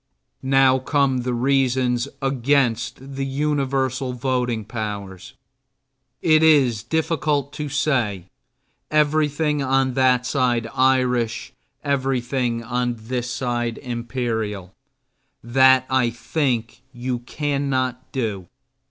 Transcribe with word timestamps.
Now 0.41 0.79
come 0.79 1.19
the 1.19 1.33
reasons 1.35 2.07
against 2.23 3.13
the 3.15 3.23
universal 3.23 4.13
voting 4.13 4.65
powers. 4.65 5.35
It 6.23 6.41
is 6.41 6.81
difficult 6.81 7.53
to 7.53 7.69
say: 7.69 8.25
Everything 8.89 9.61
on 9.61 9.93
that 9.93 10.25
side 10.25 10.67
Irish, 10.73 11.53
everything 11.83 12.63
on 12.63 12.95
this 12.97 13.29
side 13.29 13.77
imperial. 13.77 14.73
That, 15.43 15.85
I 15.87 16.09
think, 16.09 16.81
you 16.91 17.19
cannot 17.19 18.11
do. 18.11 18.47